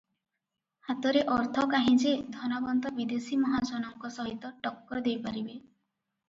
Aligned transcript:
ହାତରେ 0.85 1.19
ଅର୍ଥ 1.33 1.65
କାହିଁ 1.73 1.93
ଯେ, 2.03 2.13
ଧନବନ୍ତ 2.37 2.93
ବିଦେଶୀ 3.01 3.39
ମହାଜନଙ୍କ 3.43 4.13
ସହିତ 4.17 4.53
ଟକ୍କର 4.65 5.05
ଦେଇ 5.11 5.15
ପାରିବେ। 5.29 5.53